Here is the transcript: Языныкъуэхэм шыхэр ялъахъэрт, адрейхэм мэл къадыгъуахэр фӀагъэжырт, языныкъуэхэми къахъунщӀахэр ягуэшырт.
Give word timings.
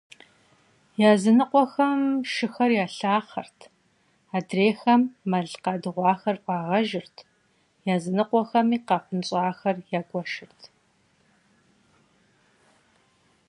Языныкъуэхэм 1.11 1.99
шыхэр 2.33 2.71
ялъахъэрт, 2.85 3.59
адрейхэм 4.37 5.01
мэл 5.29 5.49
къадыгъуахэр 5.63 6.37
фӀагъэжырт, 6.43 7.15
языныкъуэхэми 7.95 8.77
къахъунщӀахэр 8.87 9.77
ягуэшырт. 9.99 10.61